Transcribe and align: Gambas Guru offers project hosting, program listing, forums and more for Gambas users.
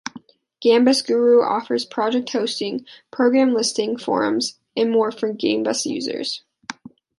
Gambas 0.65 1.05
Guru 1.05 1.43
offers 1.43 1.85
project 1.85 2.31
hosting, 2.31 2.87
program 3.11 3.53
listing, 3.53 3.97
forums 3.99 4.57
and 4.75 4.89
more 4.89 5.11
for 5.11 5.31
Gambas 5.31 5.85
users. 5.85 6.41